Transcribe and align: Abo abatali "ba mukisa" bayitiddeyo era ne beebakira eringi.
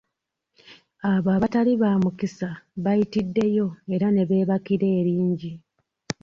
Abo 1.11 1.29
abatali 1.37 1.73
"ba 1.81 1.91
mukisa" 2.03 2.49
bayitiddeyo 2.83 3.67
era 3.93 4.07
ne 4.11 4.23
beebakira 4.29 4.87
eringi. 4.99 5.51